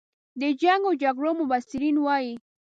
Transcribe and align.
د 0.41 0.43
جنګ 0.61 0.81
و 0.87 0.91
جګړو 1.03 1.29
مبصرین 1.39 1.95
وایي. 2.01 2.33